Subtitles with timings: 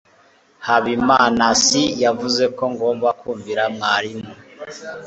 [0.67, 4.31] habimanaasi yavuze ko ngomba kumvira mwarimu